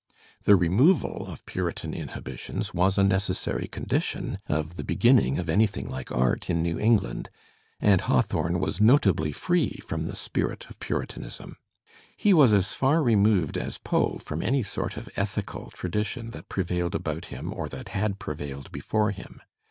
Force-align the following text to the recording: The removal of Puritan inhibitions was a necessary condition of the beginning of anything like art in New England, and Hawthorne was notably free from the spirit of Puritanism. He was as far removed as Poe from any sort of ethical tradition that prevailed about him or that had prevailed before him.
The 0.45 0.55
removal 0.55 1.27
of 1.27 1.45
Puritan 1.45 1.93
inhibitions 1.93 2.73
was 2.73 2.97
a 2.97 3.03
necessary 3.03 3.67
condition 3.67 4.39
of 4.49 4.75
the 4.75 4.83
beginning 4.83 5.37
of 5.37 5.47
anything 5.47 5.87
like 5.87 6.11
art 6.11 6.49
in 6.49 6.63
New 6.63 6.79
England, 6.79 7.29
and 7.79 8.01
Hawthorne 8.01 8.59
was 8.59 8.81
notably 8.81 9.31
free 9.31 9.79
from 9.85 10.07
the 10.07 10.15
spirit 10.15 10.65
of 10.71 10.79
Puritanism. 10.79 11.55
He 12.17 12.33
was 12.33 12.51
as 12.51 12.73
far 12.73 13.03
removed 13.03 13.59
as 13.59 13.77
Poe 13.77 14.17
from 14.17 14.41
any 14.41 14.63
sort 14.63 14.97
of 14.97 15.07
ethical 15.15 15.69
tradition 15.69 16.31
that 16.31 16.49
prevailed 16.49 16.95
about 16.95 17.25
him 17.25 17.53
or 17.53 17.69
that 17.69 17.89
had 17.89 18.17
prevailed 18.17 18.71
before 18.71 19.11
him. 19.11 19.39